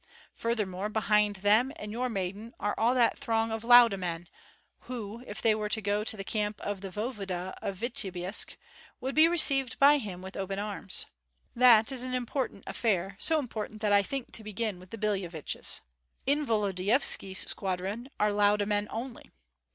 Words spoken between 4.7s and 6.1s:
who, if they were to go